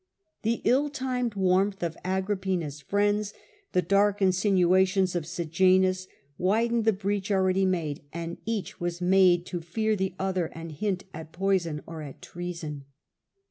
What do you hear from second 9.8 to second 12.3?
the Other and hint at poison or at